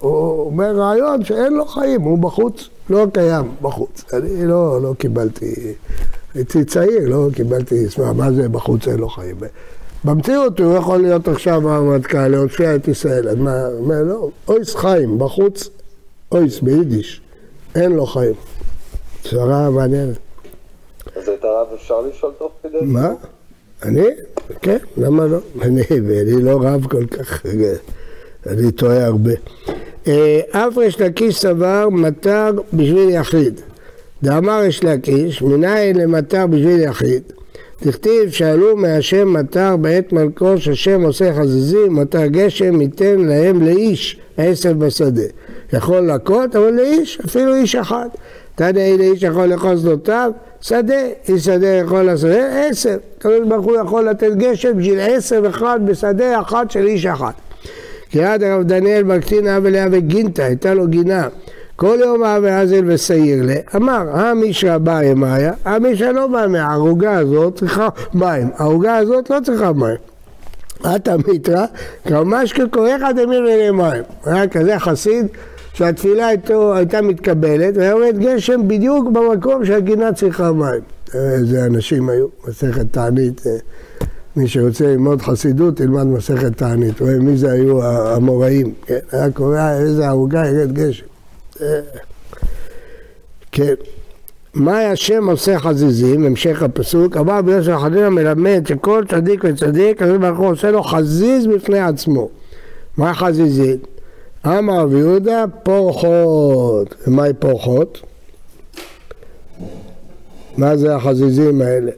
הוא 0.00 0.46
אומר 0.46 0.76
רעיון 0.76 1.24
שאין 1.24 1.52
לו 1.52 1.66
חיים, 1.66 2.00
הוא 2.00 2.18
בחוץ, 2.18 2.68
לא 2.90 3.06
קיים 3.12 3.44
בחוץ. 3.62 4.04
אני 4.12 4.46
לא, 4.46 4.82
לא 4.82 4.94
קיבלתי, 4.98 5.54
הייתי 6.34 6.64
צעיר, 6.64 7.08
לא 7.08 7.28
קיבלתי, 7.34 7.88
סמך, 7.88 8.06
מה 8.16 8.32
זה 8.32 8.48
בחוץ 8.48 8.88
אין 8.88 8.98
לו 8.98 9.08
חיים? 9.08 9.36
במציאות 10.04 10.60
הוא 10.60 10.74
יכול 10.74 10.98
להיות 10.98 11.28
עכשיו 11.28 11.70
הרמטכ"ל, 11.70 12.28
להושיע 12.28 12.74
את 12.74 12.88
ישראל, 12.88 13.28
אז 13.28 13.36
מה, 13.36 13.66
הוא 13.66 13.78
אומר, 13.78 14.02
לא, 14.02 14.28
אויס 14.48 14.74
חיים, 14.74 15.18
בחוץ 15.18 15.68
אויס 16.32 16.60
ביידיש, 16.60 17.20
אין 17.74 17.92
לו 17.92 18.06
חיים. 18.06 18.34
צרה 19.22 19.70
מעניינת. 19.70 20.25
אז 21.16 21.28
את 21.28 21.44
הרב 21.44 21.66
אפשר 21.74 22.00
לשאול 22.00 22.32
תוך 22.38 22.52
כדי? 22.62 22.78
מה? 22.82 23.12
אני? 23.82 24.06
כן, 24.62 24.76
למה 24.96 25.26
לא? 25.26 25.38
אני, 25.62 25.82
ואני 25.90 26.42
לא 26.42 26.58
רב 26.62 26.86
כל 26.86 27.06
כך, 27.06 27.46
אני 28.46 28.72
טועה 28.72 29.04
הרבה. 29.04 29.32
אה, 30.06 30.40
אף 30.50 30.78
ריש 30.78 31.00
לקיש 31.00 31.38
סבר 31.38 31.88
מטר 31.88 32.50
בשביל 32.72 33.10
יחיד. 33.10 33.60
דאמר 34.22 34.60
ריש 34.60 34.84
לקיש, 34.84 35.42
מנין 35.42 35.96
למטר 35.96 36.46
בשביל 36.46 36.80
יחיד? 36.80 37.22
תכתיב 37.80 38.30
שאלו 38.30 38.76
מהשם 38.76 39.32
מטר 39.32 39.76
בעת 39.76 40.12
מלכו 40.12 40.58
שהשם 40.58 41.02
עושה 41.02 41.34
חזיזים, 41.34 41.94
מטר 41.94 42.26
גשם 42.26 42.80
ייתן 42.80 43.20
להם 43.20 43.62
לאיש 43.62 44.20
עשב 44.36 44.78
בשדה. 44.78 45.22
יכול 45.72 45.98
לקות, 45.98 46.56
אבל 46.56 46.70
לאיש, 46.70 47.20
אפילו 47.26 47.54
איש 47.54 47.74
אחד. 47.74 48.08
תדעי 48.54 48.98
לאיש 48.98 49.22
יכול 49.22 49.46
לאכול 49.46 49.76
שדותיו, 49.76 50.30
שדה, 50.60 50.94
איש 51.28 51.44
שדה 51.44 51.66
יכול 51.66 52.02
לעשות 52.02 52.30
עשר. 52.50 52.96
הקדוש 53.18 53.48
ברוך 53.48 53.66
הוא 53.66 53.76
יכול 53.76 54.08
לתת 54.08 54.30
גשם 54.36 54.78
בשביל 54.78 54.98
עשר 55.00 55.42
אחד 55.48 55.80
בשדה 55.84 56.40
אחד 56.40 56.70
של 56.70 56.86
איש 56.86 57.06
אחד. 57.06 57.30
כי 58.10 58.24
עד 58.24 58.42
הרב 58.42 58.62
דניאל 58.62 59.02
מקטין 59.02 59.48
אב 59.48 59.66
אליה 59.66 59.86
וגינתה, 59.90 60.44
הייתה 60.44 60.74
לו 60.74 60.86
גינה. 60.86 61.28
כל 61.76 61.98
יום 62.00 62.24
אב 62.24 62.42
ואזל 62.42 62.84
ושעיר 62.86 63.42
לה, 63.42 63.54
אמר, 63.76 64.02
המישרא 64.12 64.78
בא 64.78 65.00
אמיה, 65.12 65.52
המישרא 65.64 66.12
לא 66.12 66.26
בא 66.26 66.44
אמיה, 66.44 66.66
הערוגה 66.66 67.18
הזאת 67.18 67.58
צריכה 67.58 67.88
מים, 68.14 68.50
הערוגה 68.56 68.96
הזאת 68.96 69.30
לא 69.30 69.38
צריכה 69.44 69.72
מים. 69.72 69.96
עתה 70.84 71.16
מיתרא, 71.28 71.66
כמש 72.04 72.52
כקוריך 72.52 73.02
דמיר 73.16 73.48
אלי 73.48 73.70
מים. 73.70 74.02
היה 74.24 74.48
כזה 74.48 74.78
חסיד 74.78 75.26
שהתפילה 75.76 76.30
איתו 76.30 76.74
הייתה 76.74 77.02
מתקבלת 77.02 77.76
והיה 77.76 77.90
יורד 77.90 78.18
גשם 78.18 78.68
בדיוק 78.68 79.08
במקום 79.12 79.64
שהגינה 79.64 80.12
צריכה 80.12 80.52
מים. 80.52 80.80
איזה 81.14 81.66
אנשים 81.66 82.08
היו, 82.08 82.26
מסכת 82.48 82.86
תענית. 82.90 83.42
מי 84.36 84.48
שרוצה 84.48 84.86
ללמוד 84.86 85.22
חסידות, 85.22 85.80
ילמד 85.80 86.06
מסכת 86.06 86.56
תענית. 86.56 87.00
רואה 87.00 87.18
מי 87.18 87.36
זה 87.36 87.52
היו 87.52 87.84
המוראים. 87.84 88.72
כן? 88.86 88.98
היה 89.12 89.30
קורא 89.30 89.70
איזה 89.70 90.08
ערוגה 90.08 90.46
ירד 90.46 90.72
גשם. 90.72 91.06
כן. 93.52 93.74
מה 94.54 94.90
השם 94.90 95.30
עושה 95.30 95.58
חזיזים, 95.58 96.24
המשך 96.24 96.62
הפסוק, 96.62 97.16
אמר 97.16 97.42
בגלל 97.42 97.62
שהחדירה 97.62 98.10
מלמד 98.10 98.66
שכל 98.68 99.04
צדיק 99.08 99.44
וצדיק, 99.44 100.02
אז 100.02 100.10
ברוך 100.20 100.38
הוא 100.38 100.48
עושה 100.48 100.70
לו 100.70 100.82
חזיז 100.82 101.46
בפני 101.46 101.80
עצמו. 101.80 102.28
מה 102.96 103.14
חזיזית? 103.14 103.95
אמר 104.46 104.80
רבי 104.80 104.98
יהודה 104.98 105.44
פורחות. 105.62 106.94
ומהי 107.06 107.32
פורחות? 107.38 108.02
מה 110.56 110.76
זה 110.76 110.96
החזיזים 110.96 111.62
האלה? 111.62 111.90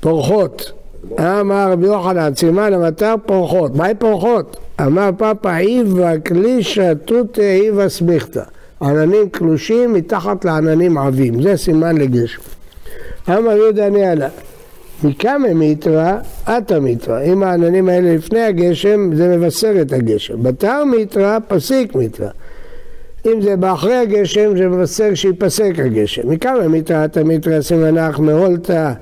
פורחות. 0.00 0.72
אמר 1.18 1.72
רבי 1.72 1.86
יוחנן, 1.86 2.34
סימן 2.34 2.72
המטר 2.72 3.14
פורחות. 3.26 3.76
מהי 3.76 3.94
פורחות? 3.94 4.56
אמר 4.80 5.10
פאפה 5.18 5.58
איבה 5.58 6.18
קלישה 6.18 6.94
תותא 6.94 7.40
איבה 7.40 7.88
סמיכתא. 7.88 8.42
עננים 8.82 9.28
קלושים 9.28 9.92
מתחת 9.92 10.44
לעננים 10.44 10.98
עבים, 10.98 11.42
זה 11.42 11.56
סימן 11.56 11.96
לגשם. 11.96 12.40
אמר 13.28 13.56
יהודה 13.56 13.88
ניאלה, 13.88 14.28
מכמה 15.04 15.54
מיתרא, 15.54 16.16
עתה 16.46 16.80
מיתרא. 16.80 17.22
אם 17.22 17.42
העננים 17.42 17.88
האלה 17.88 18.14
לפני 18.14 18.40
הגשם, 18.40 19.10
זה 19.14 19.36
מבשר 19.36 19.72
את 19.80 19.92
הגשם. 19.92 20.42
בתר 20.42 20.84
מיתרא, 20.84 21.38
פסיק 21.48 21.94
מיתרא. 21.94 22.28
אם 23.26 23.42
זה 23.42 23.56
באחרי 23.56 23.96
הגשם, 23.96 24.56
זה 24.56 24.68
מבשר 24.68 25.14
שיפסק 25.14 25.72
הגשם. 25.78 26.30
מכמה 26.30 26.68
מיתרא, 26.68 27.04
עתה 27.04 27.24
מיתרא, 27.24 27.60
סימנך 27.60 28.20
מהולתא 28.20 28.92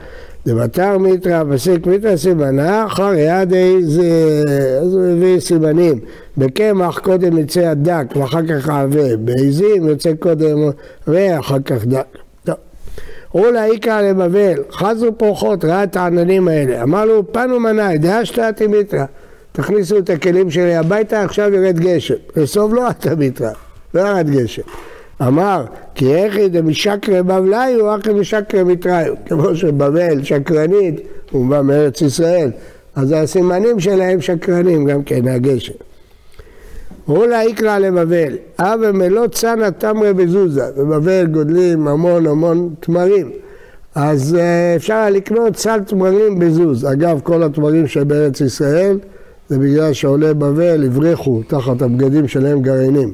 דבתר 0.47 0.99
מיתרא 0.99 1.43
פסיק 1.53 1.87
מיתרא 1.87 2.17
סימנה 2.17 2.87
אחר 2.87 3.15
יד 3.15 3.53
איזה, 3.53 4.43
אז 4.83 4.95
הוא 4.95 5.05
הביא 5.05 5.41
סימנים. 5.41 6.01
בקמח 6.39 6.99
קודם 6.99 7.39
יצא 7.39 7.61
הדק 7.61 8.07
ואחר 8.17 8.47
כך 8.47 8.69
העבה, 8.69 9.17
בעזים 9.17 9.87
יוצא 9.87 10.15
קודם 10.15 10.59
ריח, 11.09 11.41
אחר 11.41 11.61
כך 11.65 11.87
דק. 11.87 12.28
אולה 13.35 13.65
איכא 13.65 14.01
לבבל, 14.01 14.63
חזו 14.73 15.13
פרוחות, 15.17 15.65
ראה 15.65 15.85
את 15.85 15.97
העננים 15.97 16.49
האלה. 16.49 16.83
אמר 16.83 17.05
לו, 17.05 17.33
פנו 17.33 17.61
מנאי, 17.61 17.99
דאשתא 17.99 18.51
מיתרא. 18.69 19.05
תכניסו 19.53 19.99
את 19.99 20.11
הכלים 20.11 20.51
שלי 20.51 20.77
הביתה, 20.77 21.23
עכשיו 21.23 21.55
ירד 21.55 21.81
גשם. 21.81 22.15
בסוף 22.37 22.73
לא 22.73 22.91
אתה 22.91 23.15
מיתרא, 23.15 23.51
לא 23.95 24.01
ירד 24.01 24.31
גשם. 24.31 24.63
אמר, 25.23 25.65
כי 25.95 26.15
איכי 26.15 26.49
דמשקרי 26.49 27.23
בבליו, 27.23 27.97
אחי 27.97 28.13
משקרי 28.13 28.63
מתראיו. 28.63 29.15
כמו 29.27 29.57
שבבל 29.57 30.25
שקרנית, 30.25 31.01
הוא 31.31 31.47
בא 31.47 31.63
מארץ 31.63 32.03
ישראל, 32.03 32.51
אז 32.95 33.15
הסימנים 33.17 33.81
שלהם 33.81 34.21
שקרנים 34.21 34.85
גם 34.85 35.03
כן, 35.03 35.29
הגשם. 35.29 35.88
הולה 37.09 37.45
יקרא 37.45 37.79
לבבל, 37.79 38.37
אב 38.59 38.91
מלוא 38.93 39.27
צנא 39.27 39.71
תמרי 39.71 40.15
בזוזה, 40.15 40.65
בבבל 40.77 41.27
גודלים 41.27 41.89
המון 41.89 42.27
המון 42.27 42.75
תמרים, 42.81 43.31
אז 43.95 44.35
אה, 44.35 44.77
אפשר 44.77 45.11
לקנות 45.11 45.57
סל 45.57 45.81
תמרים 45.81 46.39
בזוז. 46.39 46.85
אגב, 46.93 47.21
כל 47.23 47.43
התמרים 47.43 47.87
שבארץ 47.87 48.41
ישראל 48.41 48.99
זה 49.49 49.59
בגלל 49.59 49.93
שעולי 49.93 50.35
בבל 50.35 50.85
הבריחו 50.85 51.43
תחת 51.49 51.83
הבגדים 51.83 52.29
שלהם 52.29 52.63
גרעינים. 52.63 53.13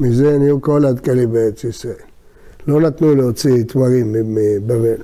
מזה 0.00 0.38
נהיו 0.38 0.60
כל 0.60 0.84
הדקלים 0.84 1.32
בארץ 1.32 1.64
ישראל. 1.64 1.94
לא 2.68 2.80
נתנו 2.80 3.14
להוציא 3.14 3.64
תמרים 3.64 4.12
מבבל. 4.12 5.00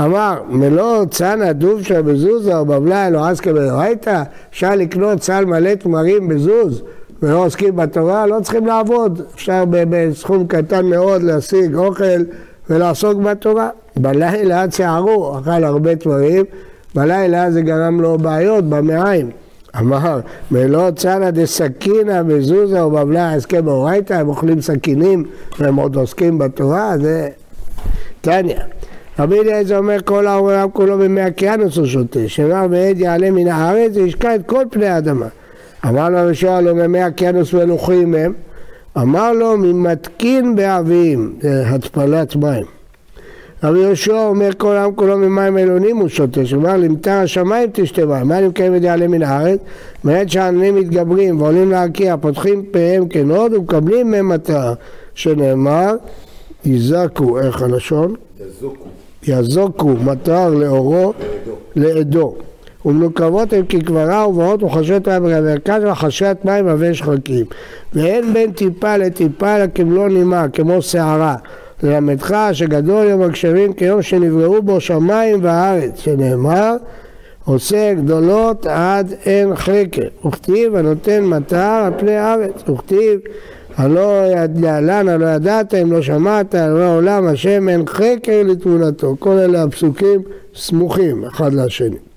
אמר, 0.00 0.42
מלוא 0.48 1.04
צנא 1.04 1.52
דובשא 1.52 2.00
בזוזה 2.02 2.58
או 2.58 2.64
בבלה 2.64 3.30
עסקה 3.30 3.52
בדאורייתא, 3.52 4.22
אפשר 4.50 4.74
לקנות 4.74 5.22
סל 5.22 5.44
מלא 5.44 5.74
תמרים 5.74 6.28
בזוז 6.28 6.82
ולא 7.22 7.44
עוסקים 7.46 7.76
בתורה, 7.76 8.26
לא 8.26 8.40
צריכים 8.42 8.66
לעבוד. 8.66 9.22
אפשר 9.34 9.64
בסכום 9.68 10.46
קטן 10.46 10.86
מאוד 10.86 11.22
להשיג 11.22 11.74
אוכל 11.74 12.22
ולעסוק 12.70 13.18
בתורה. 13.18 13.68
בלילה 13.96 14.68
צערו, 14.68 15.38
אכל 15.38 15.64
הרבה 15.64 15.96
תמרים, 15.96 16.44
בלילה 16.94 17.50
זה 17.50 17.62
גרם 17.62 18.00
לו 18.00 18.18
בעיות 18.18 18.64
במעיים. 18.64 19.30
אמר, 19.78 20.20
מלוא 20.50 20.90
צנא 20.90 21.30
דסכינא 21.30 22.22
מזוזה 22.22 22.82
או 22.82 22.90
בבלה 22.90 23.34
עסקי 23.34 23.62
באורייתא, 23.62 24.14
הם 24.14 24.28
אוכלים 24.28 24.60
סכינים 24.60 25.24
והם 25.58 25.76
עוד 25.76 25.96
עוסקים 25.96 26.38
בתורה, 26.38 26.98
זה 26.98 27.28
תניא. 28.20 28.56
רבי 29.18 29.40
אליעזר 29.40 29.78
אומר 29.78 29.96
כל 30.04 30.26
העולם 30.26 30.70
כולו 30.70 30.98
במי 30.98 31.20
הקיאנוס 31.20 31.76
הוא 31.76 31.86
שותה, 31.86 32.28
שמר 32.28 32.66
ועד 32.70 32.98
יעלה 32.98 33.30
מן 33.30 33.48
הארץ 33.48 33.92
וישקע 33.94 34.34
את 34.34 34.40
כל 34.46 34.64
פני 34.70 34.86
האדמה. 34.86 35.26
אמר 35.88 36.08
לו 36.08 36.18
ראשון 36.28 36.64
לו 36.64 36.74
ממי 36.74 37.02
הקיאנוס 37.02 37.54
ולוחים 37.54 38.14
הם, 38.14 38.32
אמר 38.96 39.32
לו 39.32 39.56
ממתקין 39.56 40.56
באביהם, 40.56 41.32
זה 41.40 41.68
התפלת 41.68 42.36
מים. 42.36 42.64
רבי 43.62 43.78
יהושע 43.78 44.26
אומר 44.26 44.50
כל 44.58 44.76
העם 44.76 44.94
כולו 44.94 45.18
ממים 45.18 45.56
עליונים 45.56 45.96
הוא 45.96 46.08
שותה, 46.08 46.46
שאומר 46.46 46.76
למטר 46.76 47.10
השמיים 47.10 47.70
תשתה 47.72 48.06
מים, 48.06 48.28
מה 48.28 48.38
אני 48.38 48.48
מקיים 48.48 48.76
את 48.76 48.82
יעלה 48.82 49.08
מן 49.08 49.22
הארץ? 49.22 49.60
מעת 50.04 50.30
שהעננים 50.30 50.74
מתגברים 50.74 51.40
ועולים 51.40 51.70
להרקיע, 51.70 52.16
פותחים 52.20 52.64
פיהם 52.70 53.08
כנוד 53.08 53.52
ומקבלים 53.52 54.10
מהם 54.10 54.28
מטרה, 54.28 54.74
שנאמר 55.14 55.94
יזקו, 56.64 57.38
איך 57.38 57.62
הלשון? 57.62 58.14
יזוקו. 58.40 58.84
יזוקו 59.26 59.88
מטר 59.88 60.48
לאורו 60.48 61.12
לעדו. 61.76 62.34
ומנוקבות 62.84 63.52
הן 63.52 63.62
כקברה 63.68 64.28
ובאות 64.28 64.62
וחשות 64.62 65.08
מים 65.08 65.22
במרכז 65.22 65.82
וחשת 65.84 66.36
מים 66.44 66.68
עבי 66.68 66.94
שחקים. 66.94 67.46
ואין 67.94 68.32
בין 68.32 68.52
טיפה 68.52 68.96
לטיפה 68.96 69.56
אלא 69.56 69.64
כמלוא 69.74 70.08
נימה, 70.08 70.48
כמו 70.48 70.82
שערה. 70.82 71.36
ללמדך 71.82 72.48
שגדול 72.52 73.06
יום 73.06 73.22
הגשמים 73.22 73.72
כיום 73.72 74.02
שנבראו 74.02 74.62
בו 74.62 74.80
שמיים 74.80 75.38
וארץ, 75.42 76.00
שנאמר 76.00 76.76
עושה 77.44 77.94
גדולות 77.94 78.66
עד 78.66 79.14
אין 79.26 79.56
חקר, 79.56 80.08
וכתיב 80.26 80.74
הנותן 80.74 81.24
מטר 81.24 81.56
על 81.56 81.92
פני 81.98 82.16
הארץ, 82.16 82.68
וכתיב 82.68 83.20
הלא 83.76 84.22
ידעלן, 84.36 85.08
הלא 85.08 85.26
ידעת, 85.26 85.74
אם 85.74 85.92
לא 85.92 86.02
שמעת, 86.02 86.54
הלא 86.54 86.96
עולם 86.96 87.26
השם 87.26 87.68
אין 87.68 87.86
חקר 87.86 88.42
לתמונתו. 88.44 89.16
כל 89.18 89.38
אלה 89.38 89.62
הפסוקים 89.62 90.22
סמוכים 90.54 91.24
אחד 91.24 91.52
לשני. 91.52 92.09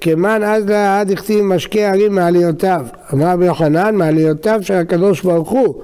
כמן 0.00 0.42
אז 0.44 0.66
לה 0.66 1.00
עד 1.00 1.10
הכתיב 1.10 1.44
משקה 1.44 1.80
ערים 1.80 2.14
מעליותיו. 2.14 2.86
אמר 3.14 3.26
רבי 3.26 3.46
יוחנן 3.46 3.94
מעליותיו 3.94 4.60
של 4.62 4.74
הקדוש 4.74 5.22
ברוך 5.22 5.50
הוא 5.50 5.74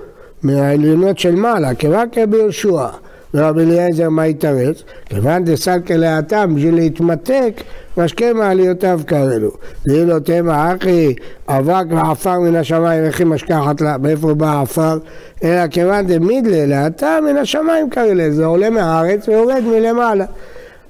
מהעליונות 0.43 1.19
של 1.19 1.35
מעלה, 1.35 1.75
כיוון 1.75 2.09
כרבי 2.13 2.37
יהושע. 2.37 2.87
ורבי 3.35 3.63
אליעזר 3.63 4.09
מה 4.09 4.27
יתרץ? 4.27 4.83
כיוון 5.05 5.45
דסלקה 5.45 5.97
להתם 5.97 6.55
בשביל 6.57 6.75
להתמתק, 6.75 7.61
משקה 7.97 8.33
מעליותיו 8.33 9.01
קראלו. 9.07 9.51
ואילו 9.87 10.21
תמה 10.21 10.75
אחי 10.75 11.15
אבק 11.49 11.85
ועפר 11.91 12.41
מן 12.41 12.57
השמיים, 12.57 13.05
איך 13.05 13.19
היא 13.19 13.27
משכחת 13.27 13.81
לה, 13.81 13.99
מאיפה 13.99 14.35
בא 14.35 14.47
העפר? 14.47 14.99
אלא 15.45 15.67
כיוון 15.67 16.07
דמידלה 16.07 16.67
להתם 16.67 17.25
מן 17.31 17.37
השמיים 17.37 17.91
קראלה, 17.91 18.31
זה 18.31 18.45
עולה 18.45 18.71
מהארץ 18.71 19.29
ויורד 19.29 19.63
מלמעלה. 19.65 20.25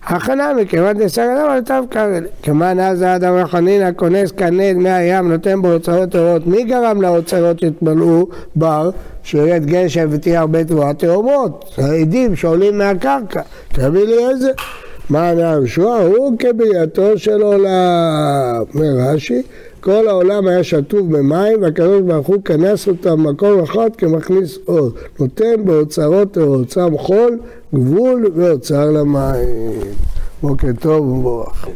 הכנה 0.07 0.53
מכיוון 0.55 0.99
דסגר 0.99 1.33
אדם 1.37 1.51
על 1.51 1.61
תו 1.61 1.89
קרל. 1.91 2.25
כמאן 2.43 2.81
אז 2.81 3.03
האדם 3.03 3.35
רחנינא 3.35 3.91
כונס 3.97 4.33
קנה 4.33 4.71
את 4.71 4.77
מי 4.77 4.91
הים 4.91 5.33
נותן 5.33 5.63
בו 5.63 5.73
אוצרות 5.73 6.11
טהורות. 6.11 6.47
מי 6.47 6.65
גרם 6.65 7.03
לאוצרות 7.03 7.59
שהתמלאו 7.59 8.27
בר? 8.57 8.91
שירד 9.23 9.67
גשם 9.67 10.09
ותהיה 10.11 10.41
הרבה 10.41 10.65
תבואה 10.65 10.95
תאומות. 10.95 11.75
העדים 11.79 12.37
שעולים 12.37 12.79
מהקרקע. 12.79 13.41
רבי 13.79 14.03
אליעזר. 14.03 14.53
מה 15.11 15.33
אמר 15.33 15.41
יהושע? 15.41 15.83
הוא 15.83 16.39
כבייתו 16.39 17.19
של 17.19 17.43
עולם. 17.43 18.65
אומר 18.75 19.13
רש"י, 19.15 19.43
כל 19.85 20.09
העולם 20.09 20.47
היה 20.47 20.65
שטוף 20.65 21.01
במים 21.01 21.63
והקדוש 21.63 22.03
ברוך 22.03 22.27
הוא 22.27 22.45
כנס 22.45 22.89
אותם 22.89 23.23
במקום 23.23 23.61
אחד 23.63 23.97
כמכניס 23.99 24.59
אור. 24.69 24.91
נותן 25.21 25.65
באוצרות. 25.65 26.39
שם 26.71 26.99
חול, 26.99 27.39
גבול 27.75 28.31
ואוצר 28.35 28.91
למים. 28.91 29.81
בוקר 30.43 30.69
טוב 30.81 31.09
ומבורך. 31.09 31.69